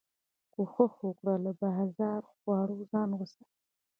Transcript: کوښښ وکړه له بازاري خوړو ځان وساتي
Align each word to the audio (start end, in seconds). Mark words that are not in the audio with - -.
کوښښ 0.53 0.93
وکړه 1.07 1.33
له 1.45 1.51
بازاري 1.61 2.27
خوړو 2.37 2.77
ځان 2.91 3.09
وساتي 3.19 3.61